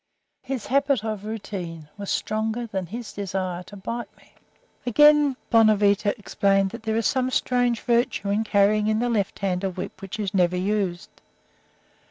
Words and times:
His 0.41 0.65
habit 0.65 1.03
of 1.03 1.25
routine 1.25 1.87
was 1.95 2.09
stronger 2.09 2.65
than 2.65 2.87
his 2.87 3.13
desire 3.13 3.61
to 3.61 3.75
bite 3.77 4.07
me." 4.17 4.33
Again, 4.83 5.37
Bonavita 5.51 6.17
explained 6.17 6.71
that 6.71 6.81
there 6.81 6.95
is 6.97 7.05
some 7.05 7.29
strange 7.29 7.81
virtue 7.81 8.31
in 8.31 8.43
carrying 8.43 8.87
in 8.87 8.97
the 8.97 9.09
left 9.11 9.37
hand 9.37 9.63
a 9.63 9.69
whip 9.69 10.01
which 10.01 10.19
is 10.19 10.33
never 10.33 10.57
used. 10.57 11.11